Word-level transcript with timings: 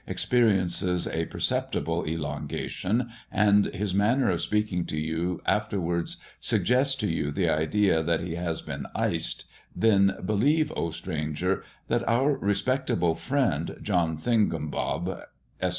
experiences 0.07 1.07
a 1.07 1.25
perceptible 1.25 2.03
elongation, 2.07 3.07
and 3.31 3.67
his 3.67 3.93
manner 3.93 4.31
of 4.31 4.41
speaking 4.41 4.83
to 4.83 4.97
you 4.97 5.39
afterwards 5.45 6.17
suggests 6.39 6.95
to 6.95 7.05
you 7.07 7.29
the 7.29 7.47
idea 7.47 8.01
that 8.01 8.19
he 8.21 8.33
has 8.33 8.63
been 8.63 8.87
iced, 8.95 9.45
then 9.75 10.17
believe, 10.25 10.73
O 10.75 10.89
stranger, 10.89 11.63
that 11.87 12.07
our 12.09 12.33
respectable 12.33 13.13
friend, 13.13 13.77
John 13.79 14.17
Thingumbob, 14.17 15.23
Esq. 15.61 15.69